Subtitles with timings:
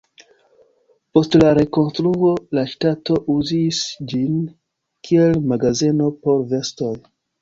[1.17, 3.83] Post la rekonstruo la ŝtato uzis
[4.15, 4.41] ĝin,
[5.09, 6.95] kiel magazeno por vestoj.